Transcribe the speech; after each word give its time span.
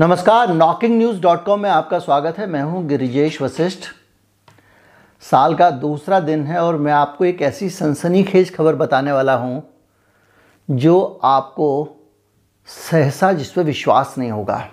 नमस्कार 0.00 0.52
knocking 0.54 0.98
news 0.98 1.20
dot 1.20 1.44
com 1.44 1.60
में 1.60 1.70
आपका 1.70 1.98
स्वागत 1.98 2.38
है। 2.38 2.46
मैं 2.46 2.62
हूँ 2.62 2.86
गिरिजेश 2.86 3.42
वशिष्ठ। 3.42 3.84
साल 5.20 5.54
का 5.54 5.70
दूसरा 5.70 6.20
दिन 6.20 6.44
है 6.44 6.58
और 6.58 6.76
मैं 6.76 6.92
आपको 6.92 7.24
एक 7.24 7.42
ऐसी 7.42 7.70
सनसनीखेज 7.70 8.54
खबर 8.56 8.74
बताने 8.74 9.12
वाला 9.12 9.34
हूँ, 9.34 9.62
जो 10.70 11.20
आपको 11.24 11.96
सहसा 12.66 13.32
जिस 13.32 13.52
पर 13.52 13.62
विश्वास 13.62 14.14
नहीं 14.18 14.30
होगा। 14.30 14.68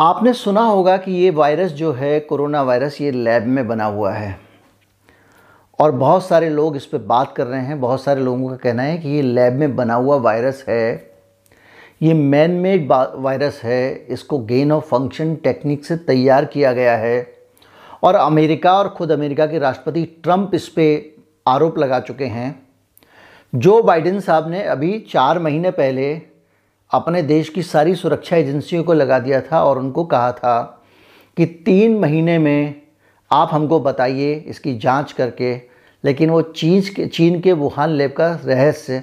आपने 0.00 0.32
सुना 0.32 0.62
होगा 0.62 0.96
कि 0.96 1.12
ये 1.12 1.30
वायरस 1.30 1.72
जो 1.72 1.92
है, 1.92 2.20
कोरोना 2.20 2.62
वायरस, 2.62 3.00
ये 3.00 3.10
लैब 3.10 3.42
में 3.42 3.68
बना 3.68 3.84
हुआ 3.84 4.12
है। 4.12 4.38
और 5.78 5.92
बहुत 5.92 6.26
सारे 6.26 6.50
लोग 6.50 6.76
इस 6.76 6.86
पर 6.86 6.98
बात 6.98 7.36
कर 7.36 7.46
रहे 7.46 7.62
हैं। 7.62 7.80
बहुत 7.80 8.02
सारे 8.02 8.20
लोगों 8.20 8.48
का 8.48 8.56
कहना 8.56 8.82
है 8.82 8.98
कि 8.98 9.08
ये 9.08 9.22
लैब 9.22 9.52
में 9.52 9.76
बना 9.76 9.94
हुआ 9.94 10.16
वायरस 10.16 10.64
है। 10.68 11.11
ये 12.02 12.14
मैन 12.14 12.50
मेड 12.50 12.88
वायरस 12.90 13.60
है, 13.64 14.06
इसको 14.08 14.38
गेन 14.38 14.72
ऑफ़ 14.72 14.84
फ़ंक्शन 14.86 15.34
टेक्निक 15.34 15.84
से 15.84 15.96
तैयार 15.98 16.44
किया 16.44 16.72
गया 16.72 16.96
है। 16.96 17.26
और 18.02 18.14
अमेरिका 18.14 18.72
और 18.72 18.88
ख़ुद 18.88 19.12
अमेरिका 19.12 19.46
के 19.46 19.58
राष्ट्रपति 19.58 20.04
ट्रंप 20.22 20.54
इस 20.54 20.68
पर 20.68 21.14
आरोप 21.46 21.78
लगा 21.78 22.00
चुके 22.00 22.24
हैं। 22.24 22.66
जो 23.52 23.82
बाइडेन 23.82 24.20
साहब 24.20 24.50
ने 24.50 24.62
अभी 24.64 24.98
चार 25.10 25.38
महीने 25.38 25.70
पहले 25.70 26.12
अपने 26.90 27.22
देश 27.22 27.48
की 27.48 27.62
सारी 27.62 27.94
सुरक्षा 27.94 28.36
एजेंसियों 28.36 28.84
को 28.84 28.92
लगा 28.92 29.18
दिया 29.18 29.40
था 29.42 29.62
और 29.64 29.78
उनको 29.78 30.04
कहा 30.04 30.32
था 30.32 30.60
कि 31.36 31.46
तीन 31.66 31.98
महीने 31.98 32.38
में 32.38 32.74
आप 33.30 33.48
हमको 33.52 33.80
बताइए 33.80 34.32
इसकी 34.34 34.78
जाँच 34.78 35.12
करके, 35.12 35.54
लेकिन 36.04 36.30
वो 36.30 36.42
चीज़ 36.42 36.94
के 36.94 37.06
चीन 37.06 37.40
के 37.40 37.52
वुहान 37.54 37.90
लैब 37.90 38.12
का 38.12 38.32
रहस्य 38.44 39.02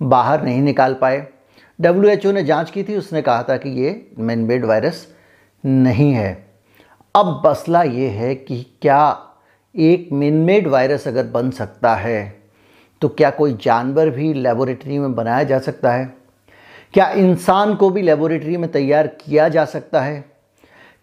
बाहर 0.00 0.42
नहीं 0.44 0.62
निकाल 0.62 0.94
पाए। 0.94 1.26
डब्ल्यूएचओ 1.78 2.32
ने 2.32 2.42
जाँच 2.44 2.70
की 2.70 2.82
थी, 2.84 2.96
उसने 2.96 3.22
कहा 3.22 3.42
था 3.42 3.56
कि 3.56 3.68
ये 3.82 4.10
मैनमेड 4.18 4.64
वायरस 4.64 5.06
नहीं 5.64 6.12
है। 6.12 6.32
अब 7.14 7.42
मसला 7.46 7.82
ये 7.82 8.08
है 8.08 8.34
कि 8.34 8.62
क्या 8.82 9.18
एक 9.74 10.08
मैनमेड 10.12 10.66
वायरस 10.68 11.06
अगर 11.08 11.26
बन 11.26 11.50
सकता 11.50 11.94
है 11.94 12.36
तो 13.02 13.08
क्या 13.08 13.30
कोई 13.30 13.56
जानवर 13.62 14.08
भी 14.10 14.32
लेबोरेटरी 14.34 14.98
में 14.98 15.14
बनाया 15.14 15.42
जा 15.42 15.58
सकता 15.58 15.92
है? 15.92 16.04
क्या 16.94 17.08
इंसान 17.10 17.74
को 17.74 17.90
भी 17.90 18.02
लेबोरेटरी 18.02 18.56
में 18.56 18.70
तैयार 18.72 19.06
किया 19.06 19.48
जा 19.48 19.64
सकता 19.64 20.00
है? 20.00 20.24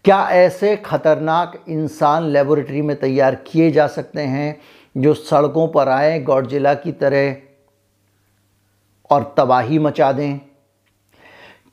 क्या 0.04 0.18
ऐसे 0.30 0.76
खतरनाक 0.76 1.64
इंसान 1.68 2.24
लेबोरेटरी 2.24 2.82
में 2.82 2.96
तैयार 2.96 3.34
किए 3.46 3.70
जा 3.70 3.86
सकते 3.86 4.22
हैं, 4.22 4.60
जो 4.96 5.14
सड़कों 5.14 5.66
पर 5.68 5.88
आए 5.88 6.20
गौडजिला 6.20 6.74
की 6.74 6.92
तरह 6.92 7.36
और 9.10 9.34
तबाही 9.38 9.78
मचा 9.78 10.12
दें? 10.12 10.38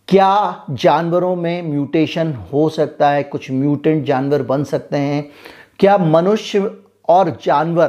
क्या 0.07 0.65
जानवरों 0.69 1.35
में 1.35 1.71
म्यूटेशन 1.71 2.33
हो 2.33 2.69
सकता 2.69 3.09
है? 3.09 3.23
कुछ 3.23 3.51
म्यूटेंट 3.51 4.05
जानवर 4.05 4.41
बन 4.41 4.63
सकते 4.63 4.97
हैं। 4.97 5.29
क्या 5.79 5.97
मनुष्य 5.97 6.77
और 7.09 7.39
जानवर 7.43 7.87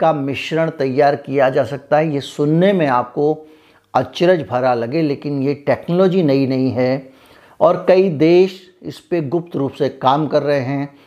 का 0.00 0.12
मिश्रण 0.12 0.70
तैयार 0.70 1.16
किया 1.16 1.50
जा 1.50 1.64
सकता 1.64 1.96
है? 1.96 2.14
ये 2.14 2.20
सुनने 2.20 2.72
में 2.72 2.86
आपको 2.86 3.46
अचरज 3.94 4.46
भरा 4.50 4.74
लगे, 4.74 5.02
लेकिन 5.02 5.42
ये 5.42 5.54
टेक्नोलॉजी 5.54 6.22
नई 6.22 6.46
नहीं 6.46 6.70
है 6.70 7.10
और 7.60 7.84
कई 7.88 8.08
देश 8.08 8.60
इस 8.82 8.98
पर 8.98 9.28
गुप्त 9.28 9.56
रूप 9.56 9.72
से 9.72 9.88
काम 9.88 10.26
कर 10.26 10.42
रहे 10.42 10.60
हैं। 10.60 10.98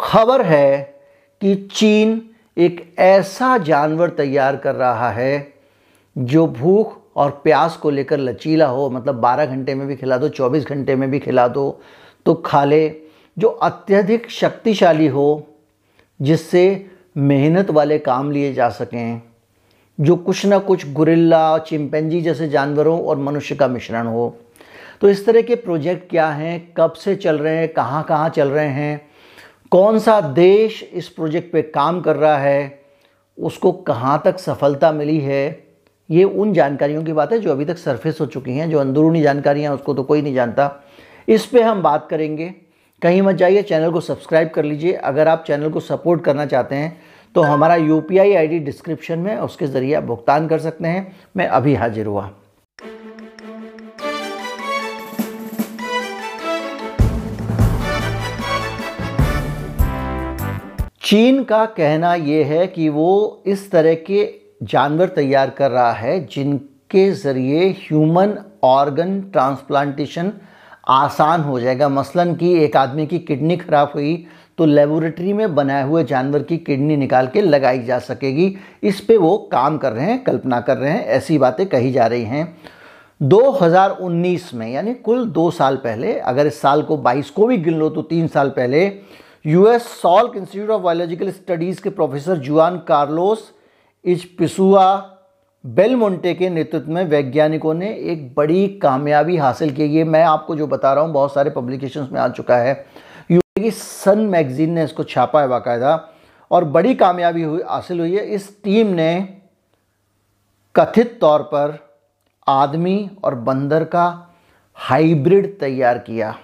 खबर 0.00 0.42
है 0.42 1.00
कि 1.40 1.68
चीन 1.72 2.22
एक 2.58 2.94
ऐसा 2.98 3.58
जानवर 3.58 4.10
तैयार 4.10 4.56
कर 4.56 4.74
रहा 4.74 5.10
है 5.10 5.54
जो 6.18 6.46
भूख 6.46 6.97
और 7.18 7.30
प्यास 7.30 7.76
को 7.76 7.90
लेकर 7.90 8.18
लचीला 8.18 8.66
हो 8.66 8.90
मतलब 8.90 9.20
12 9.22 9.46
घंटे 9.46 9.74
में 9.74 9.88
भी 9.88 9.96
खिला 9.96 10.16
दो 10.18 10.28
24 10.28 10.64
घंटे 10.66 10.96
में 10.96 11.10
भी 11.10 11.18
खिला 11.18 11.48
दो 11.48 11.80
तो 12.26 12.34
खा 12.34 12.64
ले। 12.64 12.94
जो 13.38 13.48
अत्यधिक 13.48 14.30
शक्तिशाली 14.30 15.06
हो, 15.06 15.46
जिससे 16.22 16.86
मेहनत 17.16 17.70
वाले 17.70 17.98
काम 17.98 18.30
लिए 18.30 18.54
जा 18.54 18.68
सकें, 18.68 19.22
जो 20.00 20.16
कुछ 20.16 20.46
ना 20.46 20.58
कुछ 20.58 20.92
गुरिल्ला, 20.92 21.58
चिंपैंजी 21.58 22.20
जैसे 22.20 22.48
जानवरों 22.48 23.00
और 23.02 23.18
मनुष्य 23.18 23.54
का 23.54 23.68
मिश्रण 23.68 24.06
हो। 24.06 24.36
तो 25.00 25.08
इस 25.08 25.26
तरह 25.26 25.42
के 25.42 25.54
प्रोजेक्ट 25.54 26.10
क्या 26.10 26.28
हैं? 26.28 26.74
कब 26.76 26.92
से 26.92 27.16
चल 27.16 27.38
रहे 27.38 27.56
हैं? 27.56 27.68
कहाँ 27.68 28.02
कहाँ 28.02 28.28
चल 28.28 28.48
रहे 28.48 28.68
हैं? 28.68 29.08
कौन 29.70 29.98
सा 29.98 30.20
देश 30.20 30.90
इस 30.92 31.08
प्रोजेक्ट 31.08 31.52
पे 31.52 31.62
काम 31.62 32.00
कर 32.00 32.16
रहा 32.16 32.38
है? 32.38 32.80
उसको 33.38 33.72
कहाँ 33.72 34.22
तक 34.24 34.38
सफलता 34.38 34.92
मिली 34.92 35.20
है? 35.20 35.67
ये 36.10 36.24
उन 36.24 36.52
जानकारियों 36.52 37.02
की 37.04 37.12
बात 37.12 37.32
है 37.32 37.38
जो 37.38 37.50
अभी 37.52 37.64
तक 37.64 37.78
सरफेस 37.78 38.20
हो 38.20 38.26
चुकी 38.26 38.52
हैं, 38.52 38.70
जो 38.70 38.78
अंदरूनी 38.78 39.22
जानकारियाँ 39.22 39.74
उसको 39.74 39.94
तो 39.94 40.02
कोई 40.02 40.22
नहीं 40.22 40.34
जानता। 40.34 40.70
इस 41.28 41.44
पर 41.46 41.62
हम 41.62 41.82
बात 41.82 42.06
करेंगे। 42.10 42.48
कहीं 43.02 43.20
मत 43.22 43.34
जाइए, 43.34 43.62
चैनल 43.62 43.90
को 43.92 44.00
सब्सक्राइब 44.00 44.48
कर 44.48 44.64
लीजिए। 44.64 44.92
अगर 44.92 45.28
आप 45.28 45.44
चैनल 45.46 45.70
को 45.70 45.80
सपोर्ट 45.80 46.24
करना 46.24 46.46
चाहते 46.46 46.74
हैं 46.74 47.00
तो 47.34 47.42
हमारा 47.42 47.74
यू 47.76 48.00
पी 48.02 48.58
डिस्क्रिप्शन 48.58 49.18
में, 49.18 49.36
उसके 49.36 49.66
ज़रिए 49.66 49.94
आप 49.94 50.02
भुगतान 50.04 50.48
कर 50.48 50.58
सकते 50.58 50.88
हैं। 50.88 51.16
मैं 51.36 51.46
अभी 51.48 51.74
हाजिर 51.74 52.06
हुआ। 52.06 52.30
चीन 61.02 61.42
का 61.44 61.64
कहना 61.66 62.14
यह 62.14 62.46
है 62.46 62.66
कि 62.66 62.88
वो 62.88 63.42
इस 63.46 63.70
तरह 63.70 63.94
के 64.06 64.24
जानवर 64.60 65.08
तैयार 65.08 65.50
कर 65.50 65.70
रहा 65.70 65.92
है, 65.92 66.26
जिनके 66.26 67.10
ज़रिए 67.12 67.68
ह्यूमन 67.80 68.36
ऑर्गन 68.64 69.20
ट्रांसप्लांटेशन 69.32 70.32
आसान 70.88 71.40
हो 71.40 71.58
जाएगा। 71.60 71.88
मसलन 71.88 72.34
कि 72.34 72.52
एक 72.56 72.76
आदमी 72.76 73.06
की 73.06 73.18
किडनी 73.20 73.56
ख़राब 73.56 73.92
हुई 73.94 74.26
तो 74.58 74.66
लेबोरेटरी 74.66 75.32
में 75.32 75.54
बनाए 75.54 75.82
हुए 75.84 76.02
जानवर 76.04 76.42
की 76.42 76.56
किडनी 76.58 76.96
निकाल 76.96 77.26
के 77.26 77.40
लगाई 77.40 77.82
जा 77.84 77.98
सकेगी। 77.98 78.54
इस 78.82 79.00
पे 79.00 79.16
वो 79.16 79.36
काम 79.52 79.76
कर 79.78 79.92
रहे 79.92 80.06
हैं, 80.06 80.22
कल्पना 80.24 80.60
कर 80.60 80.76
रहे 80.76 80.92
हैं, 80.92 81.04
ऐसी 81.06 81.38
बातें 81.38 81.66
कही 81.66 81.92
जा 81.92 82.06
रही 82.06 82.24
हैं। 82.24 82.56
2019 83.20 84.52
में, 84.54 84.66
यानी 84.68 84.94
कुल 84.94 85.24
दो 85.28 85.50
साल 85.50 85.76
पहले, 85.76 86.12
अगर 86.14 86.46
इस 86.46 86.60
साल 86.60 86.82
को 86.82 86.96
22 86.98 87.30
को 87.30 87.46
भी 87.46 87.56
गिन 87.58 87.74
लो 87.74 87.88
तो 87.90 88.02
तीन 88.04 88.26
साल 88.28 88.48
पहले 88.50 88.86
US 89.46 89.86
Salk 90.00 90.36
institute 90.36 90.70
of 90.70 90.82
biological 90.82 91.30
studies 91.30 91.80
के 91.82 91.90
professor 91.90 92.38
Juan 92.38 92.76
Carlos 92.88 93.50
Izpisua 94.38 94.96
Belmonte 95.64 96.32
के 96.34 96.48
नेतृत्व 96.50 96.90
में 96.90 97.04
वैज्ञानिकों 97.04 97.74
ने 97.74 97.88
एक 98.12 98.34
बड़ी 98.34 98.66
कामयाबी 98.78 99.36
हासिल 99.36 99.72
की 99.72 99.84
ये 99.84 100.04
मैं 100.04 100.22
आपको 100.24 100.56
जो 100.56 100.66
बता 100.66 100.92
रहा 100.92 101.04
हूँ, 101.04 101.12
बहुत 101.12 101.34
सारे 101.34 101.50
पब्लिकेशंस 101.50 102.08
में 102.12 102.20
आ 102.20 102.28
चुका 102.28 102.56
है। 102.56 102.72
यूके 103.30 103.62
की 103.62 103.70
सन 103.70 104.18
मैगजीन 104.18 104.72
ने 104.72 104.84
इसको 104.84 105.04
छापा 105.04 105.40
है 105.40 105.48
बाकायदा। 105.48 106.08
और 106.50 106.64
बड़ी 106.64 106.94
कामयाबी 106.94 107.42
हुई, 107.42 107.62
हासिल 107.68 108.00
हुई 108.00 108.16
है। 108.16 108.24
इस 108.26 108.62
टीम 108.64 108.86
ने 108.86 109.38
कथित 110.74 111.18
तौर 111.20 111.42
पर 111.42 111.78
आदमी 112.46 113.10
और 113.24 113.34
बंदर 113.34 113.84
का 113.84 114.06
हाइब्रिड 114.76 115.58
तैयार 115.58 115.98
किया। 115.98 116.34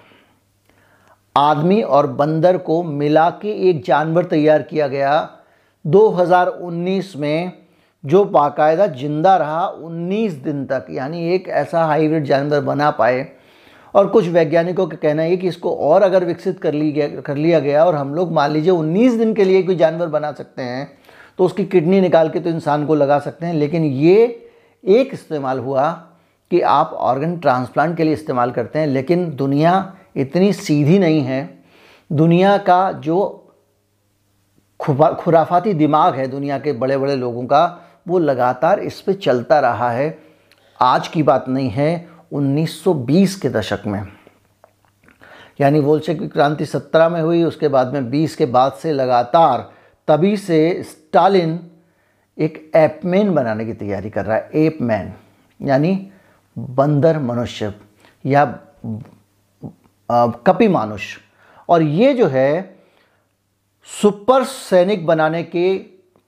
आदमी 1.35 1.81
और 1.81 2.07
बंदर 2.07 2.57
को 2.57 2.81
मिला 2.83 3.29
के 3.29 3.51
एक 3.69 3.83
जानवर 3.85 4.25
तैयार 4.25 4.61
किया 4.61 4.87
गया। 4.87 5.15
2019 5.85 7.15
में 7.15 7.51
जो 8.03 8.23
बाकायदा 8.25 8.87
ज़िंदा 8.87 9.35
रहा 9.37 9.67
19 9.79 10.33
दिन 10.43 10.65
तक, 10.65 10.85
यानी 10.89 11.33
एक 11.33 11.47
ऐसा 11.49 11.83
हाइब्रिड 11.85 12.23
जानवर 12.23 12.61
बना 12.61 12.89
पाए। 12.91 13.27
और 13.93 14.07
कुछ 14.07 14.27
वैज्ञानिकों 14.27 14.85
का 14.87 14.95
कहना 14.97 15.21
है 15.21 15.37
कि 15.37 15.47
इसको 15.47 15.75
और 15.77 16.03
अगर 16.03 16.25
विकसित 16.25 16.59
कर 16.59 16.73
ली 16.73 16.91
गया, 16.91 17.07
कर 17.21 17.35
लिया 17.37 17.59
गया 17.59 17.85
और 17.85 17.95
हम 17.95 18.13
लोग 18.15 18.31
मान 18.33 18.51
लीजिए 18.51 18.71
19 18.71 19.17
दिन 19.17 19.33
के 19.33 19.43
लिए 19.43 19.61
कोई 19.63 19.75
जानवर 19.75 20.07
बना 20.09 20.31
सकते 20.31 20.61
हैं 20.61 20.87
तो 21.39 21.45
उसकी 21.45 21.65
किडनी 21.65 22.01
निकाल 22.01 22.29
के 22.29 22.39
तो 22.39 22.49
इंसान 22.49 22.85
को 22.85 22.95
लगा 22.95 23.19
सकते 23.19 23.45
हैं, 23.45 23.53
लेकिन 23.53 23.83
ये 23.83 24.49
एक 24.83 25.13
इस्तेमाल 25.13 25.59
हुआ 25.59 25.89
कि 26.51 26.61
आप 26.61 26.91
ऑर्गन 26.93 27.37
ट्रांसप्लांट 27.37 27.95
के 27.97 28.03
लिए 28.03 28.13
इस्तेमाल 28.13 28.51
करते 28.51 28.79
हैं, 28.79 28.87
लेकिन 28.87 29.29
दुनिया 29.35 29.93
इतनी 30.17 30.51
सीधी 30.53 30.99
नहीं 30.99 31.21
है। 31.21 31.49
दुनिया 32.09 32.57
का 32.59 32.91
जो 32.91 33.44
खुराफाती 34.79 35.73
दिमाग 35.73 36.15
है 36.15 36.27
दुनिया 36.27 36.59
के 36.59 36.73
बड़े 36.73 36.97
बड़े 36.97 37.15
लोगों 37.15 37.45
का। 37.45 37.81
वो 38.07 38.19
लगातार 38.19 38.79
इस 38.79 39.01
पर 39.01 39.13
चलता 39.13 39.59
रहा 39.59 39.89
है। 39.91 40.17
आज 40.81 41.07
की 41.07 41.23
बात 41.23 41.47
नहीं 41.47 41.69
है 41.69 42.07
1920 42.31 43.35
के 43.35 43.49
दशक 43.49 43.81
में। 43.87 44.07
यानी 45.61 45.81
बोलशे 45.81 46.15
की 46.15 46.27
क्रांति 46.27 46.65
17 46.65 47.09
में 47.09 47.21
हुई, 47.21 47.43
उसके 47.43 47.67
बाद 47.67 47.93
में 47.93 48.09
20 48.09 48.35
के 48.35 48.45
बाद 48.45 48.73
से 48.73 48.91
लगातार, 48.91 49.69
तभी 50.07 50.37
से 50.37 50.83
स्टालिन 50.83 51.59
एक 52.37 52.71
एपमैन 52.75 53.33
बनाने 53.33 53.65
की 53.65 53.73
तैयारी 53.73 54.09
कर 54.09 54.25
रहा 54.25 54.37
है 54.37 54.49
एप 54.55 54.77
मैन 54.81 55.13
यानी 55.61 56.11
बंदर 56.57 57.19
मनुष्य 57.19 57.73
या 58.25 58.45
कपि 60.45 60.67
मानुष। 60.67 61.17
और 61.69 61.81
ये 61.81 62.13
जो 62.13 62.27
है 62.27 62.74
सुपर 63.89 64.43
सैनिक 64.43 65.05
बनाने 65.05 65.43
के 65.43 65.77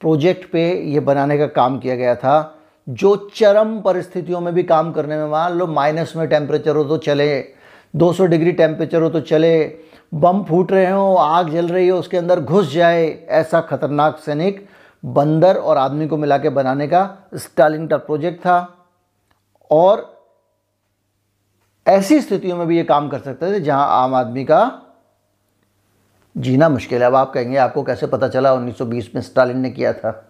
प्रोजेक्ट 0.01 0.51
पे 0.51 0.61
ये 0.83 0.99
बनाने 0.99 1.37
का 1.37 1.45
काम 1.47 1.77
किया 1.79 1.95
गया 1.95 2.15
था। 2.15 2.53
जो 2.87 3.15
चरम 3.35 3.79
परिस्थितियों 3.81 4.39
में 4.41 4.53
भी 4.53 4.63
काम 4.63 4.91
करने 4.91 5.17
में 5.17 5.25
मान 5.25 5.53
लो 5.53 5.67
माइनस 5.67 6.13
में 6.15 6.27
टेम्परेचर 6.29 6.75
हो 6.75 6.83
तो 6.83 6.97
चले 6.97 7.27
200 7.93 8.25
डिग्री 8.25 8.51
टेम्परेचर 8.51 9.01
हो 9.01 9.09
तो 9.09 9.19
चले, 9.21 9.65
बम 10.13 10.43
फूट 10.43 10.71
रहे 10.71 10.89
हो, 10.91 11.15
आग 11.15 11.49
जल 11.49 11.67
रही 11.67 11.87
हो, 11.87 11.99
उसके 11.99 12.17
अंदर 12.17 12.39
घुस 12.39 12.71
जाए, 12.73 13.07
ऐसा 13.29 13.61
खतरनाक 13.61 14.17
सैनिक 14.17 14.65
बंदर 15.03 15.57
और 15.57 15.77
आदमी 15.77 16.07
को 16.07 16.17
मिला 16.17 16.37
के 16.37 16.49
बनाने 16.49 16.87
का 16.87 17.29
स्टालिन 17.35 17.87
का 17.87 17.97
प्रोजेक्ट 17.97 18.39
था। 18.39 18.57
और 19.71 20.15
ऐसी 21.85 22.21
स्थितियों 22.21 22.57
में 22.57 22.67
भी 22.67 22.77
ये 22.77 22.83
काम 22.83 23.09
कर 23.09 23.19
सकते 23.19 23.51
थे 23.51 23.59
जहाँ 23.59 23.87
आम 24.03 24.15
आदमी 24.15 24.43
का 24.45 24.59
जीना 26.37 26.69
मुश्किल 26.69 26.99
है। 26.99 27.07
अब 27.07 27.15
आप 27.15 27.33
कहेंगे, 27.33 27.57
आपको 27.57 27.83
कैसे 27.83 28.07
पता 28.07 28.27
चला? 28.27 28.53
1920 28.53 29.11
में 29.15 29.21
स्टालिन 29.21 29.59
ने 29.59 29.69
किया 29.69 29.93
था। 29.93 30.29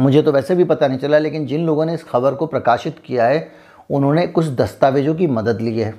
मुझे 0.00 0.22
तो 0.22 0.32
वैसे 0.32 0.54
भी 0.54 0.64
पता 0.64 0.88
नहीं 0.88 0.98
चला, 0.98 1.18
लेकिन 1.18 1.46
जिन 1.46 1.66
लोगों 1.66 1.86
ने 1.86 1.94
इस 1.94 2.04
खबर 2.04 2.34
को 2.34 2.46
प्रकाशित 2.46 2.96
किया 3.04 3.26
है, 3.26 3.48
उन्होंने 3.90 4.26
कुछ 4.26 4.46
दस्तावेज़ों 4.46 5.14
की 5.14 5.26
मदद 5.26 5.60
ली 5.60 5.80
है। 5.80 5.94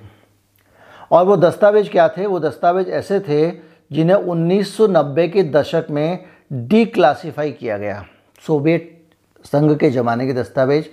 और 1.11 1.25
वो 1.25 1.37
दस्तावेज़ 1.37 1.89
क्या 1.89 2.09
थे? 2.09 2.25
वो 2.25 2.39
दस्तावेज़ 2.39 2.89
ऐसे 2.89 3.19
थे, 3.19 3.51
जिन्हें 3.91 4.17
1990 4.17 5.27
के 5.27 5.43
दशक 5.43 5.85
में 5.89 6.19
डीक्लासीफाई 6.53 7.51
किया 7.51 7.77
गया। 7.77 8.05
सोवियत 8.47 9.03
संघ 9.45 9.77
के 9.77 9.89
ज़माने 9.89 10.27
के 10.27 10.33
दस्तावेज़। 10.33 10.85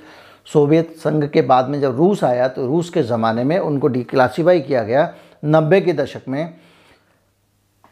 सोवियत 0.52 0.90
संघ 0.90 1.28
के 1.28 1.42
बाद 1.42 1.68
में 1.68 1.80
जब 1.80 1.96
रूस 1.96 2.24
आया 2.24 2.48
तो 2.48 2.66
रूस 2.66 2.90
के 2.90 3.02
ज़माने 3.02 3.44
में 3.44 3.58
उनको 3.58 3.88
डीक्लासीफाई 3.88 4.60
किया 4.60 4.82
गया 4.82 5.14
नब्बे 5.44 5.80
के 5.80 5.92
दशक 5.92 6.20
में। 6.28 6.54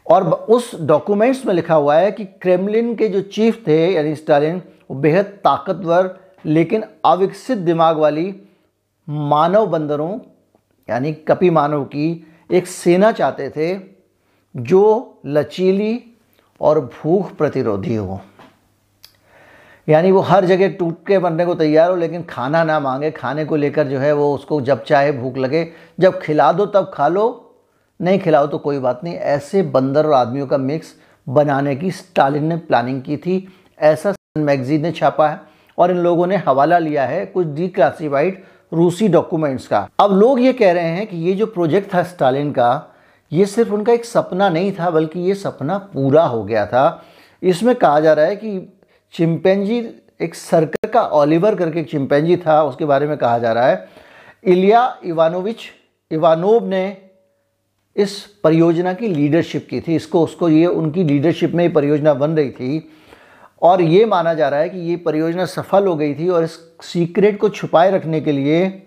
और 0.07 0.23
उस 0.33 0.81
डॉक्यूमेंट्स 0.81 1.45
में 1.45 1.53
लिखा 1.53 1.75
हुआ 1.75 1.95
है 1.95 2.11
कि 2.11 2.25
क्रेमलिन 2.25 2.95
के 2.95 3.07
जो 3.07 3.21
चीफ 3.21 3.67
थे, 3.67 3.93
यानी 3.93 4.15
स्टालिन 4.15 4.61
वो 4.91 4.97
बेहद 4.97 5.25
ताकतवर, 5.25 6.19
लेकिन 6.45 6.83
अविकसित 7.05 7.57
दिमाग 7.57 7.97
वाली 7.97 8.35
मानव 9.09 9.65
बंदरों, 9.65 10.19
यानी 10.89 11.13
कपि 11.13 11.49
मानव 11.49 11.83
की 11.83 12.27
एक 12.51 12.67
सेना 12.67 13.11
चाहते 13.11 13.49
थे, 13.49 13.79
जो 14.57 15.17
लचीली 15.25 16.03
और 16.61 16.79
भूख 16.79 17.35
प्रतिरोधी 17.35 17.95
हो। 17.95 18.21
यानी 19.89 20.11
वो 20.11 20.19
हर 20.19 20.45
जगह 20.45 20.69
टूट 20.69 21.05
के 21.07 21.19
बनने 21.19 21.45
को 21.45 21.55
तैयार 21.55 21.89
हो, 21.89 21.95
लेकिन 21.95 22.23
खाना 22.23 22.63
ना 22.63 22.79
मांगे। 22.79 23.11
खाने 23.11 23.45
को 23.45 23.55
लेकर 23.55 23.87
जो 23.87 23.99
है 23.99 24.13
वो 24.13 24.35
उसको 24.35 24.61
जब 24.61 24.83
चाहे 24.83 25.11
भूख 25.11 25.37
लगे। 25.37 25.71
जब 25.99 26.19
खिला 26.21 26.51
दो, 26.51 26.65
तब 26.65 26.91
खा 26.93 27.07
लो। 27.07 27.44
नहीं 27.99 28.19
खिलाओ 28.19 28.47
तो 28.47 28.57
कोई 28.57 28.79
बात 28.79 29.03
नहीं। 29.03 29.15
ऐसे 29.15 29.61
बंदर 29.63 30.05
और 30.05 30.13
आदमियों 30.13 30.47
का 30.47 30.57
मिक्स 30.57 30.93
बनाने 31.27 31.75
की 31.75 31.91
स्टालिन 31.91 32.43
ने 32.43 32.57
प्लानिंग 32.57 33.01
की 33.01 33.17
थी। 33.17 33.47
ऐसा 33.79 34.11
सन 34.11 34.41
मैगजीन 34.41 34.81
ने 34.81 34.91
छापा 34.91 35.27
है 35.29 35.39
और 35.77 35.91
इन 35.91 35.97
लोगों 35.97 36.27
ने 36.27 36.35
हवाला 36.37 36.77
लिया 36.77 37.05
है 37.05 37.25
कुछ 37.25 37.47
डिक्लासीफाइड 37.47 38.43
रूसी 38.73 39.07
डॉक्यूमेंट्स 39.07 39.67
का। 39.67 39.87
अब 39.99 40.11
लोग 40.11 40.39
ये 40.39 40.53
कह 40.53 40.71
रहे 40.71 40.89
हैं 40.89 41.07
कि 41.07 41.17
ये 41.17 41.33
जो 41.33 41.45
प्रोजेक्ट 41.45 41.93
था 41.93 42.03
स्टालिन 42.03 42.51
का, 42.51 42.95
ये 43.31 43.45
सिर्फ़ 43.45 43.71
उनका 43.73 43.93
एक 43.93 44.05
सपना 44.05 44.49
नहीं 44.49 44.71
था, 44.71 44.89
बल्कि 44.89 45.19
ये 45.19 45.33
सपना 45.33 45.77
पूरा 45.93 46.23
हो 46.23 46.43
गया 46.43 46.65
था। 46.65 47.05
इसमें 47.41 47.75
कहा 47.75 47.99
जा 47.99 48.13
रहा 48.13 48.25
है 48.25 48.35
कि 48.35 48.73
चिंपैंजी 49.13 49.79
एक 50.21 50.35
सर्कल 50.35 50.89
का 50.89 51.01
ओलिवर 51.01 51.55
करके 51.55 51.79
एक 51.79 51.89
चिंपैंजी 51.89 52.37
था, 52.37 52.61
उसके 52.63 52.85
बारे 52.85 53.07
में 53.07 53.17
कहा 53.17 53.37
जा 53.39 53.51
रहा 53.51 53.67
है। 53.67 53.87
इलिया 54.43 54.97
इवानोविच, 55.05 55.57
इवानोव 56.11 56.67
ने 56.67 56.97
इस 57.95 58.19
परियोजना 58.43 58.93
की 58.93 59.07
लीडरशिप 59.07 59.67
की 59.69 59.81
थी। 59.81 59.95
इसको, 59.95 60.23
उसको 60.23 60.49
ये, 60.49 60.65
उनकी 60.65 61.03
लीडरशिप 61.03 61.53
में 61.53 61.63
ये 61.63 61.69
परियोजना 61.69 62.13
बन 62.13 62.31
रही 62.31 62.51
थी। 62.51 62.89
और 63.61 63.81
ये 63.81 64.05
माना 64.05 64.33
जा 64.33 64.49
रहा 64.49 64.59
है 64.59 64.69
कि 64.69 64.77
ये 64.77 64.95
परियोजना 64.95 65.45
सफल 65.45 65.87
हो 65.87 65.95
गई 65.95 66.13
थी 66.13 66.29
और 66.29 66.43
इस 66.43 66.51
सीक्रेट 66.81 67.39
को 67.39 67.49
छुपाए 67.49 67.91
रखने 67.91 68.21
के 68.21 68.31
लिए 68.31 68.83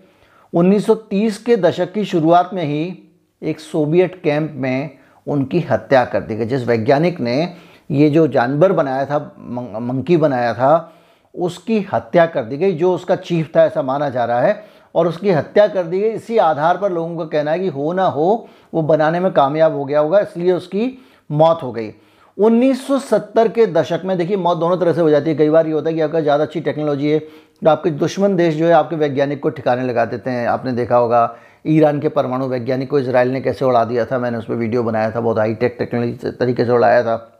1930 0.53 1.37
के 1.37 1.55
दशक 1.55 1.93
की 1.93 2.05
शुरुआत 2.05 2.49
में 2.53 2.63
ही 2.63 2.97
एक 3.43 3.59
सोवियत 3.59 4.21
कैंप 4.23 4.51
में 4.55 4.89
उनकी 5.27 5.59
हत्या 5.59 6.05
कर 6.05 6.21
दी 6.21 6.35
गई। 6.35 6.45
जिस 6.45 6.67
वैज्ञानिक 6.67 7.19
ने 7.19 7.53
ये 7.91 8.09
जो 8.09 8.27
जानवर 8.27 8.71
बनाया 8.71 9.05
था 9.05 9.35
मंकी 9.79 10.17
बनाया 10.17 10.53
था, 10.53 10.93
उसकी 11.35 11.87
हत्या 11.93 12.25
कर 12.25 12.43
दी 12.43 12.57
गई, 12.57 12.71
जो 12.71 12.95
उसका 12.95 13.15
चीफ 13.15 13.55
था, 13.55 13.65
ऐसा 13.65 13.81
माना 13.81 14.09
जा 14.09 14.25
रहा 14.25 14.41
है। 14.41 14.78
और 14.95 15.07
उसकी 15.07 15.31
हत्या 15.31 15.67
कर 15.67 15.83
दी 15.83 15.99
गई। 15.99 16.09
इसी 16.09 16.37
आधार 16.39 16.77
पर 16.77 16.91
लोगों 16.91 17.17
का 17.17 17.25
कहना 17.27 17.51
है 17.51 17.59
कि 17.59 17.67
हो 17.69 17.91
ना 17.93 18.05
हो, 18.07 18.47
वो 18.73 18.81
बनाने 18.83 19.19
में 19.19 19.31
कामयाब 19.33 19.73
हो 19.73 19.85
गया 19.85 19.99
होगा, 19.99 20.19
इसलिए 20.19 20.51
उसकी 20.51 20.97
मौत 21.29 21.63
हो 21.63 21.71
गई। 21.71 21.91
1970 22.37 23.47
के 23.49 23.65
दशक 23.67 24.01
में 24.05 24.17
देखिए, 24.17 24.37
मौत 24.37 24.57
दोनों 24.57 24.77
तरह 24.77 24.93
से 24.93 25.01
हो 25.01 25.09
जाती 25.09 25.29
है। 25.29 25.35
कई 25.37 25.49
बार 25.49 25.67
ये 25.67 25.73
होता 25.73 25.89
है 25.89 25.95
कि 25.95 26.01
आपका 26.01 26.19
ज़्यादा 26.21 26.43
अच्छी 26.43 26.61
टेक्नोलॉजी 26.61 27.09
है 27.09 27.19
तो 27.61 27.69
आपके 27.69 27.89
दुश्मन 27.91 28.35
देश 28.35 28.55
जो 28.55 28.65
है 28.65 28.71
आपके 28.73 28.95
वैज्ञानिक 28.95 29.41
को 29.43 29.49
ठिकाने 29.49 29.83
लगा 29.83 30.05
देते 30.05 30.29
हैं। 30.29 30.47
आपने 30.47 30.71
देखा 30.73 30.97
होगा, 30.97 31.35
ईरान 31.67 31.99
के 31.99 32.09
परमाणु 32.09 32.45
वैज्ञानिक 32.47 32.89
को 32.89 32.99
इसराइल 32.99 33.31
ने 33.31 33.41
कैसे 33.41 33.65
उड़ा 33.65 33.83
दिया 33.85 34.05
था, 34.05 34.19
मैंने 34.19 34.37
उस 34.37 34.45
पर 34.45 34.55
वीडियो 34.55 34.83
बनाया 34.83 35.11
था, 35.11 35.19
बहुत 35.19 35.37
हाईटेक 35.37 35.75
टेक्नोलॉजी 35.79 36.31
तरीके 36.31 36.65
से 36.65 36.71
उड़ाया 36.71 37.03
था। 37.03 37.35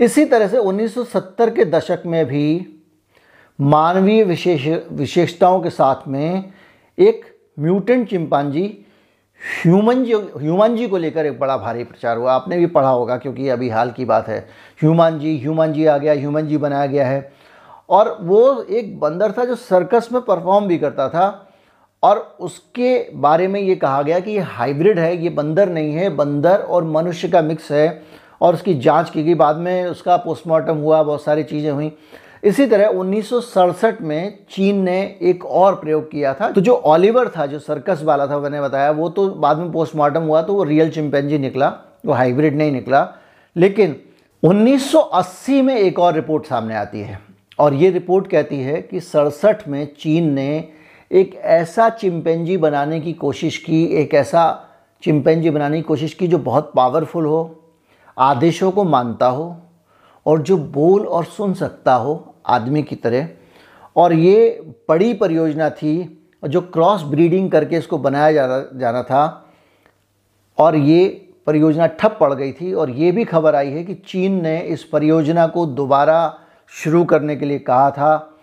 इसी 0.00 0.24
तरह 0.24 0.48
से 0.48 0.58
1970 0.58 1.50
के 1.50 1.64
दशक 1.66 2.02
में 2.06 2.24
भी 2.26 2.46
मानवीय 3.60 4.24
विशेष, 4.24 4.68
विशेषताओं 4.92 5.60
के 5.60 5.70
साथ 5.70 6.08
में 6.08 6.52
एक 6.98 7.38
म्यूटेंट 7.60 8.10
चिंपांजी, 8.10 8.86
ह्यूमन 9.64 10.04
जी 10.04 10.12
ह्यूमन 10.12 10.76
जी 10.76 10.88
को 10.88 10.96
लेकर 10.96 11.26
एक 11.26 11.40
बड़ा 11.40 11.56
भारी 11.56 11.84
प्रचार 11.84 12.16
हुआ। 12.16 12.32
आपने 12.32 12.58
भी 12.58 12.66
पढ़ा 12.66 12.88
होगा 12.88 13.16
क्योंकि 13.16 13.48
अभी 13.48 13.68
हाल 13.68 13.90
की 13.90 14.04
बात 14.04 14.28
है। 14.28 14.40
ह्यूमन 14.80 15.18
जी 15.18 15.38
ह्यूमन 15.38 15.72
जी 15.72 15.86
आ 15.86 15.98
गया, 15.98 16.12
ह्यूमन 16.12 16.42
जी 16.42 16.56
बनाया 16.56 16.86
गया 16.86 17.06
है। 17.08 17.32
और 17.88 18.18
वो 18.20 18.62
एक 18.62 19.00
बंदर 19.00 19.32
था 19.32 19.44
जो 19.44 19.54
सर्कस 19.54 20.08
में 20.12 20.22
परफॉर्म 20.22 20.66
भी 20.66 20.78
करता 20.78 21.08
था। 21.08 21.52
और 22.02 22.36
उसके 22.40 23.10
बारे 23.14 23.48
में 23.48 23.60
ये 23.60 23.74
कहा 23.74 24.02
गया 24.02 24.20
कि 24.20 24.30
ये 24.30 24.38
हाइब्रिड 24.38 24.98
है, 24.98 25.22
ये 25.22 25.30
बंदर 25.30 25.68
नहीं 25.68 25.92
है। 25.92 26.08
बंदर 26.08 26.56
और 26.56 26.84
मनुष्य 26.84 27.28
का 27.28 27.42
मिक्स 27.42 27.72
है। 27.72 28.02
और 28.40 28.54
उसकी 28.54 28.74
जाँच 28.74 29.10
की 29.10 29.22
गई। 29.22 29.34
बाद 29.34 29.56
में 29.56 29.84
उसका 29.84 30.16
पोस्टमार्टम 30.16 30.76
हुआ, 30.76 31.02
बहुत 31.02 31.22
सारी 31.22 31.42
चीज़ें 31.42 31.70
हुई। 31.70 31.92
इसी 32.42 32.66
तरह 32.66 32.86
उन्नीस 32.88 33.28
सौ 33.30 33.40
सड़सठ 33.40 34.00
में 34.02 34.38
चीन 34.50 34.82
ने 34.82 35.00
एक 35.22 35.44
और 35.44 35.74
प्रयोग 35.74 36.10
किया 36.10 36.32
था। 36.34 36.50
तो 36.50 36.60
जो 36.60 36.74
ऑलिवर 36.74 37.28
था, 37.28 37.46
जो 37.46 37.58
सर्कस 37.58 38.02
वाला 38.02 38.26
था, 38.26 38.38
मैंने 38.38 38.60
बताया, 38.60 38.90
वो 38.90 39.08
तो 39.08 39.28
बाद 39.28 39.58
में 39.58 39.70
पोस्टमार्टम 39.72 40.22
हुआ 40.22 40.42
तो 40.42 40.54
वो 40.54 40.62
रियल 40.64 40.90
चिंपेंजी 40.90 41.38
निकला, 41.38 41.72
वो 42.06 42.12
हाइब्रिड 42.12 42.56
नहीं 42.56 42.72
निकला। 42.72 43.06
लेकिन 43.56 43.96
1980 44.42 45.60
में 45.62 45.74
एक 45.76 45.98
और 45.98 46.14
रिपोर्ट 46.14 46.46
सामने 46.46 46.74
आती 46.74 47.00
है, 47.00 47.20
और 47.58 47.74
ये 47.74 47.90
रिपोर्ट 47.90 48.26
कहती 48.26 48.60
है 48.60 48.80
कि 48.82 49.00
सड़सठ 49.00 49.66
में 49.68 49.86
चीन 49.98 50.32
ने 50.32 50.68
एक 51.10 51.34
ऐसा 51.34 51.88
चिंपेंजी 51.90 52.56
बनाने 52.56 53.00
की 53.00 53.12
कोशिश 53.12 53.56
की, 53.58 53.84
एक 53.84 54.14
ऐसा 54.14 54.66
चिंपेंजी 55.02 55.50
बनाने 55.50 55.76
की 55.76 55.82
कोशिश 55.82 56.14
की 56.14 56.28
जो 56.28 56.38
बहुत 56.38 56.72
पावरफुल 56.76 57.26
हो, 57.26 57.62
आदेशों 58.18 58.70
को 58.70 58.84
मानता 58.84 59.26
हो, 59.26 59.56
और 60.26 60.42
जो 60.42 60.56
बोल 60.58 61.06
और 61.06 61.24
सुन 61.24 61.54
सकता 61.54 61.94
हो 61.94 62.29
आदमी 62.50 62.82
की 62.82 62.96
तरह। 62.96 63.28
और 63.96 64.12
ये 64.12 64.60
बड़ी 64.88 65.12
परियोजना 65.14 65.70
थी 65.70 65.94
जो 66.44 66.60
क्रॉस 66.60 67.02
ब्रीडिंग 67.02 67.50
करके 67.50 67.76
इसको 67.76 67.98
बनाया 67.98 68.32
जा 68.32 68.46
जाना 68.74 69.02
था। 69.02 69.46
और 70.58 70.76
ये 70.76 71.06
परियोजना 71.46 71.86
ठप 71.86 72.16
पड़ 72.20 72.32
गई 72.34 72.52
थी 72.52 72.72
और 72.72 72.90
ये 72.90 73.12
भी 73.12 73.24
खबर 73.24 73.54
आई 73.54 73.70
है 73.70 73.84
कि 73.84 73.94
चीन 73.94 74.40
ने 74.42 74.58
इस 74.60 74.84
परियोजना 74.84 75.46
को 75.46 75.66
दोबारा 75.66 76.38
शुरू 76.72 77.04
करने 77.04 77.36
के 77.36 77.46
लिए 77.46 77.58
कहा 77.58 77.90
था। 77.90 78.38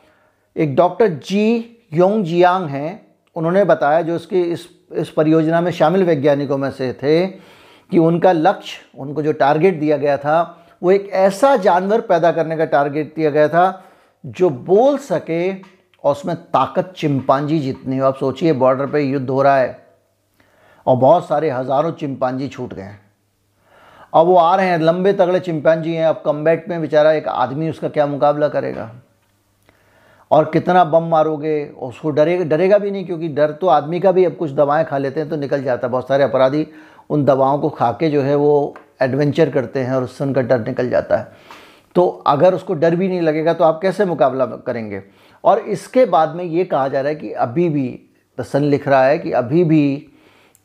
एक 0.55 0.75
डॉक्टर 0.75 1.07
जी 1.07 1.77
योंग 1.93 2.23
जियांग 2.25 2.65
हैं। 2.69 3.07
उन्होंने 3.35 3.63
बताया 3.63 4.01
जो 4.01 4.15
इसके 4.15 4.41
इस 4.41 4.67
इस 4.93 5.09
परियोजना 5.09 5.59
में 5.61 5.71
शामिल 5.71 6.03
वैज्ञानिकों 6.03 6.57
में 6.57 6.69
से 6.71 6.91
थे 6.93 7.27
कि 7.91 7.97
उनका 7.97 8.31
लक्ष्य, 8.31 8.79
उनको 8.97 9.21
जो 9.21 9.31
टारगेट 9.31 9.79
दिया 9.79 9.97
गया 9.97 10.17
था, 10.17 10.65
वो 10.83 10.91
एक 10.91 11.09
ऐसा 11.09 11.55
जानवर 11.55 12.01
पैदा 12.01 12.31
करने 12.31 12.57
का 12.57 12.65
टारगेट 12.65 13.13
दिया 13.15 13.29
गया 13.29 13.47
था 13.47 13.83
जो 14.27 14.49
बोल 14.49 14.97
सके 14.97 15.51
और 15.51 16.11
उसमें 16.11 16.35
ताकत 16.35 16.93
चिंपांजी 16.97 17.59
जितनी 17.59 17.97
हो, 17.97 18.05
आप 18.05 18.15
सोचिए 18.15 18.53
बॉर्डर 18.53 18.85
पे 18.85 19.01
युद्ध 19.01 19.29
हो 19.29 19.41
रहा 19.41 19.57
है 19.57 19.77
और 20.85 20.95
बहुत 20.97 21.27
सारे 21.27 21.49
हज़ारों 21.49 21.91
चिंपांजी 21.91 22.47
छूट 22.47 22.73
गए 22.73 22.81
हैं। 22.81 22.99
अब 24.13 24.25
वो 24.25 24.35
आ 24.35 24.55
रहे 24.55 24.67
हैं, 24.67 24.77
लंबे 24.79 25.13
तगड़े 25.13 25.39
चिंपांजी 25.39 25.93
हैं। 25.93 26.05
अब 26.05 26.21
कम्बैट 26.25 26.69
में 26.69 26.79
बेचारा 26.81 27.11
एक 27.11 27.27
आदमी 27.27 27.69
उसका 27.69 27.89
क्या 27.89 28.05
मुकाबला 28.07 28.47
करेगा? 28.47 28.89
और 30.31 30.49
कितना 30.53 30.83
बम 30.85 31.03
मारोगे? 31.03 31.65
उसको 31.67 32.09
डरेगा 32.09 32.43
डरेगा 32.45 32.77
भी 32.77 32.91
नहीं, 32.91 33.05
क्योंकि 33.05 33.27
डर 33.27 33.51
तो 33.51 33.67
आदमी 33.67 33.99
का 33.99 34.11
भी, 34.11 34.25
अब 34.25 34.35
कुछ 34.35 34.51
दवाएँ 34.51 34.85
खा 34.85 34.97
लेते 34.97 35.19
हैं 35.19 35.29
तो 35.29 35.35
निकल 35.35 35.63
जाता 35.63 35.87
है। 35.87 35.91
बहुत 35.91 36.07
सारे 36.07 36.23
अपराधी 36.23 36.65
उन 37.09 37.25
दवाओं 37.25 37.59
को 37.59 37.69
खा 37.69 37.91
के 37.91 38.09
जो 38.09 38.21
है 38.21 38.35
वो 38.35 38.73
एडवेंचर 39.01 39.49
करते 39.49 39.79
हैं 39.79 39.93
और 39.93 40.03
उससे 40.03 40.23
उनका 40.23 40.41
डर 40.41 40.67
निकल 40.67 40.89
जाता 40.89 41.17
है। 41.17 41.31
तो 41.97 42.07
अगर 42.27 42.53
उसको 42.53 42.73
डर 42.73 42.95
भी 42.95 43.07
नहीं 43.07 43.21
लगेगा 43.21 43.53
तो 43.53 43.63
आप 43.63 43.79
कैसे 43.81 44.05
मुकाबला 44.05 44.45
करेंगे? 44.45 45.03
और 45.43 45.59
इसके 45.59 46.05
बाद 46.05 46.35
में 46.35 46.43
ये 46.43 46.65
कहा 46.65 46.87
जा 46.87 47.01
रहा 47.01 47.09
है 47.09 47.15
कि 47.15 47.31
अभी 47.31 47.69
भी 47.69 48.01
दसन 48.39 48.63
लिख 48.63 48.87
रहा 48.87 49.05
है 49.05 49.19
कि 49.19 49.31
अभी 49.31 49.63
भी 49.63 50.09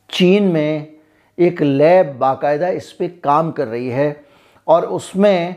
चीन 0.09 0.43
में 0.43 0.93
एक 1.39 1.61
लैब 1.61 2.15
बाकायदा 2.19 2.67
इस 2.67 2.91
पर 2.91 3.07
काम 3.23 3.51
कर 3.51 3.67
रही 3.67 3.89
है 3.89 4.25
और 4.67 4.85
उसमें 4.85 5.55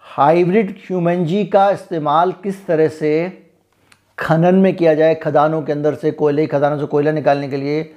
हाइब्रिड 0.00 0.70
ह्यूमनजी 0.70 1.44
का 1.44 1.70
इस्तेमाल 1.70 2.32
किस 2.32 2.66
तरह 2.66 2.88
से 2.88 3.42
खनन 4.18 4.54
में 4.54 4.76
किया 4.76 4.94
जाए, 4.94 5.14
खदानों 5.14 5.62
के 5.62 5.72
अंदर 5.72 5.94
से, 5.94 6.10
कोयले, 6.10 6.46
खदानों 6.46 6.78
से 6.78 6.86
कोयला 6.86 7.12
निकालने 7.12 7.48
के 7.48 7.56
लिए, 7.56 7.94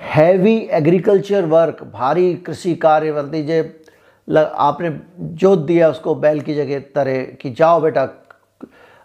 हैवी 0.00 0.56
एग्रीकल्चर 0.70 1.44
वर्क, 1.44 1.90
भारी 1.94 2.34
कृषि 2.34 2.74
कार्य 2.74 3.12
मान 3.12 3.30
लीजिए 4.30 4.50
आपने 4.56 4.90
जोत 5.20 5.58
दिया 5.58 5.88
उसको 5.90 6.14
बैल 6.14 6.40
की 6.40 6.54
जगह 6.54 6.80
तरह 6.94 7.22
कि 7.22 7.50
जाओ 7.50 7.80
बेटा, 7.80 8.08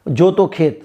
जो 0.05 0.31
तो 0.31 0.47
खेत। 0.47 0.81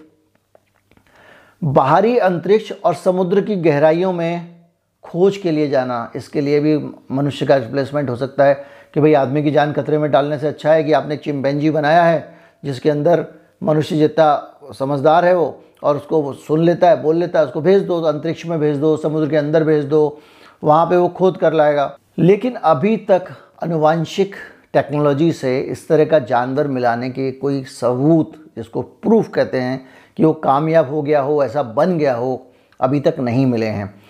बाहरी 1.63 2.17
अंतरिक्ष 2.19 2.73
और 2.85 2.95
समुद्र 2.95 3.41
की 3.41 3.57
गहराइयों 3.57 4.13
में 4.13 4.61
खोज 5.05 5.37
के 5.37 5.51
लिए 5.51 5.69
जाना, 5.69 6.13
इसके 6.17 6.41
लिए 6.41 6.61
भी 6.61 6.77
मनुष्य 7.11 7.47
का 7.47 7.57
रिप्लेसमेंट 7.57 8.11
हो 8.11 8.17
सकता 8.17 8.45
है 8.45 8.55
कि 8.95 9.01
भाई 9.01 9.13
आदमी 9.15 9.43
की 9.43 9.51
जान 9.51 9.73
खतरे 9.73 9.99
में 9.99 10.11
डालने 10.11 10.39
से 10.39 10.49
अच्छा 10.49 10.73
है 10.73 10.85
कि 10.85 10.93
आपने 10.93 11.17
चिंपैंजी 11.17 11.71
बनाया 11.71 12.03
है, 12.05 12.35
जिसके 12.65 12.91
अंदर 12.91 13.27
मनुष्य 13.63 13.97
जितना 13.97 14.73
समझदार 14.79 15.25
है 15.25 15.35
वो, 15.37 15.63
और 15.83 15.97
उसको 15.97 16.23
वो 16.23 16.33
सुन 16.33 16.61
लेता 16.61 16.91
है, 16.91 17.03
बोल 17.03 17.17
लेता 17.17 17.39
है, 17.39 17.47
उसको 17.47 17.61
भेज 17.61 17.83
दो, 17.83 18.01
अंतरिक्ष 18.01 18.47
में 18.47 18.59
भेज 18.61 18.77
दो, 18.77 18.97
समुद्र 18.97 19.31
के 19.31 19.37
अंदर 19.37 19.65
भेज 19.65 19.85
दो, 19.85 20.21
वहाँ 20.65 20.87
पे 20.87 20.97
वो 20.97 21.09
खोद 21.09 21.37
कर 21.37 21.53
लाएगा। 21.53 21.97
लेकिन 22.19 22.55
अभी 22.55 22.97
तक 22.97 23.29
अनुवांशिक 23.63 24.35
टेक्नोलॉजी 24.73 25.33
से 25.33 25.61
इस 25.61 25.89
तरह 25.89 26.05
का 26.05 26.19
जानवर 26.19 26.67
मिलाने 26.67 27.11
के 27.11 27.33
कोई 27.33 27.65
सबूत 27.65 28.33
जिसको 28.57 28.83
प्रूफ 28.83 29.29
कहते 29.29 29.61
हैं 29.61 29.89
कि 30.17 30.25
वो 30.25 30.33
कामयाब 30.33 30.91
हो 30.91 31.03
गया 31.03 31.21
हो, 31.21 31.45
ऐसा 31.45 31.63
बन 31.63 31.99
गया 31.99 32.15
हो, 32.15 32.53
अभी 32.81 33.01
तक 33.01 33.17
नहीं 33.19 33.47
मिले 33.47 33.67
हैं। 33.67 34.03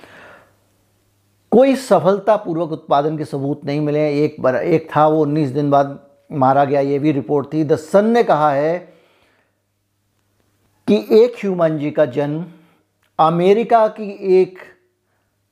कोई 1.52 1.76
सफलतापूर्वक 1.76 2.72
उत्पादन 2.72 3.18
के 3.18 3.24
सबूत 3.24 3.64
नहीं 3.64 3.80
मिले 3.80 3.98
हैं। 3.98 4.12
एक 4.12 4.36
बार, 4.40 4.56
एक 4.56 4.88
था 4.96 5.06
वो 5.08 5.22
उन्नीस 5.22 5.48
दिन 5.48 5.70
बाद 5.70 5.98
मारा 6.32 6.64
गया, 6.64 6.80
ये 6.80 6.98
भी 6.98 7.12
रिपोर्ट 7.12 7.52
थी। 7.52 7.64
द 7.64 7.76
सन 7.76 8.06
ने 8.06 8.22
कहा 8.22 8.52
है 8.52 8.78
कि 10.88 11.06
एक 11.12 11.34
ह्यूमन 11.36 11.78
जी 11.78 11.90
का 11.90 12.06
जन्म 12.06 12.44
अमेरिका 13.18 13.86
की 13.88 14.40
एक 14.40 14.58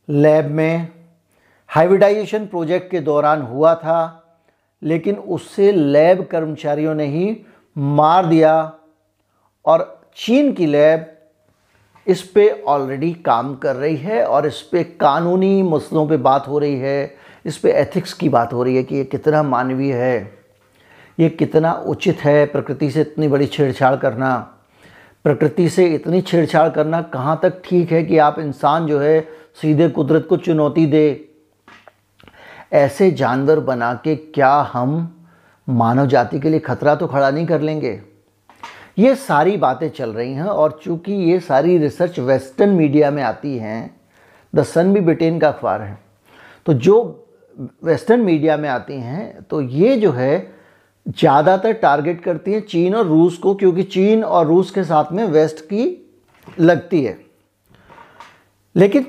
लैब 0.08 0.46
में 0.46 0.97
हाइब्रिडाइजेशन 1.70 2.46
प्रोजेक्ट 2.46 2.90
के 2.90 3.00
दौरान 3.00 3.42
हुआ 3.42 3.74
था, 3.74 4.24
लेकिन 4.82 5.14
उससे 5.16 5.70
लैब 5.72 6.26
कर्मचारियों 6.30 6.94
ने 6.94 7.06
ही 7.06 7.36
मार 7.76 8.26
दिया 8.26 8.72
और 9.64 10.10
चीन 10.16 10.52
की 10.52 10.66
लैब 10.66 11.06
इस 12.06 12.22
पे 12.30 12.48
ऑलरेडी 12.68 13.12
काम 13.24 13.54
कर 13.54 13.76
रही 13.76 13.96
है 13.96 14.24
और 14.24 14.46
इस 14.46 14.60
पे 14.62 14.82
कानूनी 15.00 15.62
मसलों 15.62 16.06
पे 16.08 16.16
बात 16.16 16.48
हो 16.48 16.58
रही 16.58 16.78
है। 16.78 17.14
इस 17.44 17.58
पे 17.58 17.72
एथिक्स 17.72 18.12
की 18.12 18.28
बात 18.28 18.52
हो 18.52 18.62
रही 18.62 18.76
है 18.76 18.82
कि 18.82 18.96
ये 18.96 19.04
कितना 19.04 19.42
मानवीय 19.42 19.92
है, 19.94 20.38
ये 21.18 21.28
कितना 21.28 21.72
उचित 21.86 22.24
है 22.24 22.44
प्रकृति 22.46 22.90
से 22.90 23.00
इतनी 23.00 23.28
बड़ी 23.28 23.46
छेड़छाड़ 23.46 23.94
करना। 23.96 24.36
प्रकृति 25.24 25.68
से 25.68 25.86
इतनी 25.86 26.20
छेड़छाड़ 26.22 26.68
करना 26.68 27.02
कहाँ 27.04 27.38
तक 27.42 27.62
ठीक 27.64 27.92
है 27.92 28.02
कि 28.04 28.18
आप 28.18 28.38
इंसान 28.38 28.86
जो 28.86 28.98
है 29.00 29.20
सीधे 29.62 29.88
कुदरत 29.88 30.26
को 30.28 30.36
चुनौती 30.36 30.86
दे? 30.86 31.27
ऐसे 32.72 33.10
जानवर 33.10 33.60
बना 33.60 33.92
के 34.04 34.14
क्या 34.16 34.52
हम 34.72 35.14
मानव 35.68 36.06
जाति 36.06 36.40
के 36.40 36.50
लिए 36.50 36.60
खतरा 36.60 36.94
तो 36.94 37.06
खड़ा 37.06 37.30
नहीं 37.30 37.46
कर 37.46 37.60
लेंगे? 37.60 38.00
ये 38.98 39.14
सारी 39.16 39.56
बातें 39.56 39.88
चल 39.90 40.10
रही 40.10 40.32
हैं 40.32 40.44
और 40.44 40.78
चूँकि 40.82 41.12
ये 41.12 41.38
सारी 41.40 41.76
रिसर्च 41.78 42.18
वेस्टर्न 42.18 42.70
मीडिया 42.70 43.10
में 43.10 43.22
आती 43.22 43.56
हैं, 43.58 43.90
द 44.52 44.62
सन 44.64 44.92
भी 44.94 45.00
ब्रिटेन 45.00 45.38
का 45.38 45.48
अखबार 45.48 45.82
है। 45.82 45.98
तो 46.66 46.74
जो 46.74 47.26
वेस्टर्न 47.84 48.20
मीडिया 48.20 48.56
में 48.56 48.68
आती 48.68 48.94
हैं 48.94 49.42
तो 49.42 49.60
ये 49.60 49.96
जो 49.96 50.12
है 50.12 50.56
ज़्यादातर 51.06 51.72
टारगेट 51.74 52.22
करती 52.22 52.52
हैं 52.52 52.60
चीन 52.62 52.94
और 52.94 53.06
रूस 53.06 53.36
को, 53.38 53.54
क्योंकि 53.54 53.82
चीन 53.84 54.24
और 54.24 54.46
रूस 54.46 54.70
के 54.70 54.84
साथ 54.84 55.12
में 55.12 55.24
वेस्ट 55.26 55.60
की 55.62 55.86
लगती 56.60 57.02
है। 57.04 57.18
लेकिन 58.76 59.06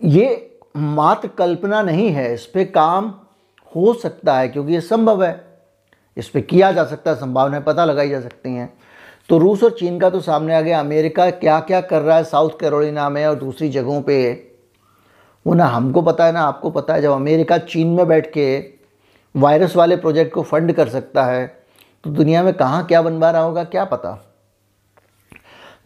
ये 0.00 0.49
मात्र 0.74 1.28
कल्पना 1.28 1.82
नहीं 1.82 2.08
है, 2.10 2.32
इस 2.34 2.44
पर 2.46 2.64
काम 2.64 3.12
हो 3.72 3.92
सकता 3.94 4.38
है, 4.38 4.48
क्योंकि 4.48 4.72
ये 4.72 4.80
संभव 4.80 5.24
है। 5.24 5.48
इस 6.16 6.28
पर 6.28 6.40
किया 6.40 6.70
जा 6.72 6.84
सकता 6.84 7.10
है, 7.10 7.16
संभावनाएँ 7.16 7.62
पता 7.62 7.84
लगाई 7.84 8.08
जा 8.08 8.20
सकती 8.20 8.54
हैं। 8.54 8.72
तो 9.28 9.38
रूस 9.38 9.62
और 9.64 9.70
चीन 9.70 9.98
का 10.00 10.10
तो 10.10 10.20
सामने 10.20 10.54
आ 10.54 10.60
गया, 10.60 10.80
अमेरिका 10.80 11.30
क्या 11.30 11.58
क्या 11.60 11.80
कर 11.80 12.02
रहा 12.02 12.16
है, 12.16 12.24
साउथ 12.24 12.58
कैरोलिना 12.60 13.08
में 13.08 13.24
और 13.26 13.34
दूसरी 13.34 13.68
जगहों 13.68 14.00
पे। 14.02 14.32
वो 15.46 15.54
ना 15.54 15.66
हमको 15.66 16.02
पता 16.02 16.24
है, 16.24 16.32
ना 16.32 16.42
आपको 16.42 16.70
पता 16.70 16.94
है, 16.94 17.02
जब 17.02 17.12
अमेरिका 17.12 17.58
चीन 17.58 17.88
में 17.88 18.06
बैठ 18.08 18.32
के 18.32 18.58
वायरस 19.34 19.76
वाले 19.76 19.96
प्रोजेक्ट 19.96 20.32
को 20.34 20.42
फंड 20.42 20.72
कर 20.72 20.88
सकता 20.88 21.24
है 21.24 21.46
तो 22.04 22.10
दुनिया 22.10 22.42
में 22.42 22.52
कहाँ 22.54 22.84
क्या 22.86 23.00
बनवा 23.02 23.30
रहा 23.30 23.42
होगा, 23.42 23.64
क्या 23.64 23.84
पता। 23.84 24.18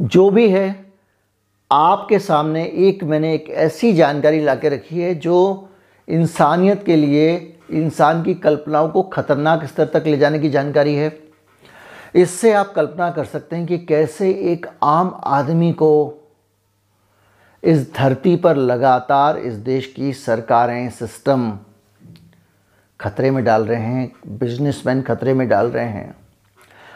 जो 0.03 0.29
भी 0.31 0.49
है 0.51 0.94
आपके 1.75 2.19
सामने 2.19 2.65
एक 2.65 3.05
मैंने 3.05 3.35
एक 3.35 3.49
ऐसी 3.51 3.93
जानकारी 3.93 4.41
ला 4.41 4.55
के 4.55 4.69
रखी 4.69 5.01
है 5.01 5.15
जो 5.15 5.69
इंसानियत 6.09 6.83
के 6.87 6.97
लिए, 6.97 7.59
इंसान 7.71 8.23
की 8.23 8.35
कल्पनाओं 8.35 8.89
को 8.89 9.03
खतरनाक 9.03 9.65
स्तर 9.65 9.87
तक 9.87 10.07
ले 10.07 10.17
जाने 10.17 10.39
की 10.39 10.51
जानकारी 10.51 10.95
है। 10.95 11.19
इससे 12.15 12.53
आप 12.53 12.73
कल्पना 12.75 13.11
कर 13.11 13.25
सकते 13.25 13.57
हैं 13.57 13.67
कि 13.67 13.79
कैसे 13.79 14.31
एक 14.53 14.67
आम 14.83 15.21
आदमी 15.25 15.73
को 15.73 16.21
इस 17.63 17.95
धरती 17.95 18.37
पर 18.37 18.57
लगातार 18.57 19.39
इस 19.39 19.55
देश 19.55 19.93
की 19.97 20.13
सरकारें, 20.13 20.91
सिस्टम 20.91 21.59
खतरे 23.01 23.31
में 23.31 23.45
डाल 23.45 23.65
रहे 23.65 23.81
हैं, 23.81 24.13
बिजनेसमैन 24.29 25.03
खतरे 25.03 25.35
में 25.35 25.49
डाल 25.49 25.67
रहे 25.67 25.89
हैं। 25.89 26.15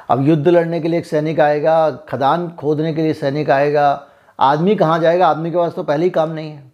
अब 0.09 0.29
युद्ध 0.29 0.49
लड़ने 0.49 0.81
के 0.81 0.89
लिए 0.89 0.99
एक 0.99 1.07
सैनिक 1.07 1.41
आएगा, 1.41 1.91
खदान 1.91 2.49
खोदने 2.51 2.95
के 2.95 3.03
लिए 3.03 3.15
सैनिक 3.15 3.51
आएगा 3.51 4.08
आदमी 4.39 4.75
कहाँ 4.75 4.99
जाएगा? 4.99 5.27
आदमी 5.27 5.51
के 5.51 5.57
पास 5.57 5.73
तो 5.73 5.83
पहले 5.83 6.05
ही 6.05 6.11
काम 6.11 6.31
नहीं 6.31 6.51
है। 6.51 6.73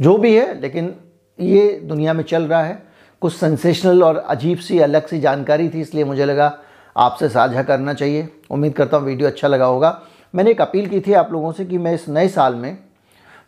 जो 0.00 0.16
भी 0.16 0.34
है, 0.36 0.60
लेकिन 0.60 0.94
ये 1.38 1.80
दुनिया 1.84 2.12
में 2.12 2.24
चल 2.24 2.42
रहा 2.42 2.62
है। 2.62 2.82
कुछ 3.22 3.32
सेंसेशनल 3.32 4.02
और 4.02 4.16
अजीब 4.16 4.58
सी, 4.58 4.78
अलग 4.78 5.06
सी 5.06 5.20
जानकारी 5.20 5.68
थी, 5.68 5.80
इसलिए 5.80 6.04
मुझे 6.04 6.24
लगा 6.24 6.58
आपसे 6.96 7.28
साझा 7.28 7.62
करना 7.62 7.94
चाहिए। 7.94 8.28
उम्मीद 8.50 8.72
करता 8.72 8.96
हूँ 8.96 9.06
वीडियो 9.06 9.28
अच्छा 9.28 9.48
लगा 9.48 9.64
होगा। 9.64 10.00
मैंने 10.34 10.50
एक 10.50 10.60
अपील 10.60 10.86
की 10.86 11.00
थी 11.00 11.12
आप 11.12 11.32
लोगों 11.32 11.52
से 11.52 11.64
कि 11.64 11.78
मैं 11.78 11.94
इस 11.94 12.08
नए 12.08 12.28
साल 12.28 12.54
में 12.54 12.78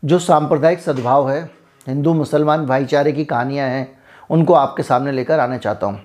जो 0.04 0.18
सांप्रदायिक 0.18 0.80
सद्भाव 0.80 1.30
है, 1.30 1.42
हिंदू, 1.86 2.14
मुसलमान 2.14 2.66
भाईचारे 2.66 3.12
की 3.12 3.24
कहानियाँ 3.24 3.68
हैं, 3.68 3.98
उनको 4.30 4.54
आपके 4.54 4.82
सामने 4.82 5.12
लेकर 5.12 5.40
आना 5.40 5.56
चाहता 5.58 5.86
हूँ। 5.86 6.00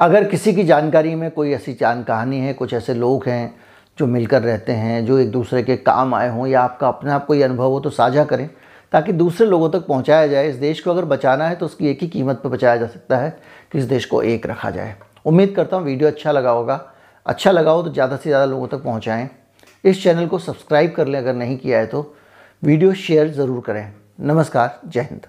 अगर 0.00 0.24
किसी 0.24 0.54
की 0.54 0.64
जानकारी 0.64 1.14
में 1.14 1.30
कोई 1.30 1.52
ऐसी 1.52 1.72
जान 1.74 2.02
कहानी 2.02 2.38
है, 2.38 2.52
कुछ 2.52 2.74
ऐसे 2.74 2.94
लोग 2.94 3.26
हैं 3.26 3.54
जो 4.02 4.06
मिलकर 4.08 4.42
रहते 4.42 4.72
हैं, 4.74 5.04
जो 5.06 5.18
एक 5.18 5.30
दूसरे 5.30 5.62
के 5.62 5.76
काम 5.78 6.14
आए 6.14 6.28
हों 6.28 6.46
या 6.46 6.60
आपका 6.62 6.88
अपने 6.88 7.10
आप 7.12 7.26
कोई 7.26 7.42
अनुभव 7.42 7.70
हो 7.70 7.80
तो 7.80 7.90
साझा 7.92 8.24
करें, 8.24 8.48
ताकि 8.92 9.12
दूसरे 9.14 9.46
लोगों 9.46 9.68
तक 9.70 9.86
पहुँचाया 9.86 10.26
जाए। 10.26 10.48
इस 10.48 10.56
देश 10.56 10.80
को 10.80 10.90
अगर 10.90 11.04
बचाना 11.06 11.48
है 11.48 11.54
तो 11.54 11.66
उसकी 11.66 11.88
एक 11.88 12.00
ही 12.02 12.08
कीमत 12.08 12.40
पर 12.44 12.48
बचाया 12.48 12.76
जा 12.76 12.86
सकता 12.86 13.16
है 13.16 13.30
कि 13.72 13.78
इस 13.78 13.84
देश 13.86 14.04
को 14.04 14.22
एक 14.24 14.46
रखा 14.46 14.70
जाए। 14.70 14.94
उम्मीद 15.26 15.54
करता 15.56 15.76
हूँ 15.76 15.84
वीडियो 15.84 16.08
अच्छा 16.08 16.32
लगा 16.32 16.50
होगा। 16.50 16.80
अच्छा 17.26 17.50
लगा 17.50 17.70
हो 17.70 17.82
तो 17.82 17.92
ज़्यादा 17.92 18.16
से 18.16 18.30
ज़्यादा 18.30 18.44
लोगों 18.44 18.68
तक 18.68 18.82
पहुँचाएँ। 18.84 19.28
इस 19.84 20.02
चैनल 20.02 20.26
को 20.26 20.38
सब्सक्राइब 20.40 20.92
कर 20.92 21.06
लें 21.06 21.18
अगर 21.18 21.34
नहीं 21.34 21.56
किया 21.58 21.78
है 21.78 21.86
तो। 21.86 22.14
वीडियो 22.62 22.92
शेयर 22.96 23.28
ज़रूर 23.30 23.62
करें। 23.66 23.92
नमस्कार, 24.22 24.80
जय 24.86 25.00
हिंद। 25.02 25.26